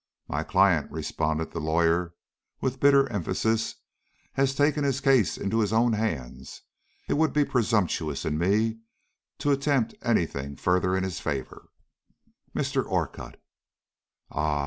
"My 0.27 0.41
client," 0.41 0.89
responded 0.91 1.51
the 1.51 1.61
lawyer, 1.61 2.15
with 2.59 2.79
bitter 2.79 3.07
emphasis, 3.11 3.75
"has 4.33 4.55
taken 4.55 4.83
his 4.83 4.99
case 4.99 5.37
into 5.37 5.59
his 5.59 5.71
own 5.71 5.93
hands. 5.93 6.63
It 7.07 7.13
would 7.17 7.33
be 7.33 7.45
presumptuous 7.45 8.25
in 8.25 8.39
me 8.39 8.79
to 9.37 9.51
attempt 9.51 9.93
any 10.01 10.25
thing 10.25 10.55
further 10.55 10.97
in 10.97 11.03
his 11.03 11.19
favor." 11.19 11.69
"Mr. 12.55 12.83
Orcutt!" 12.83 13.39
"Ah!" 14.31 14.59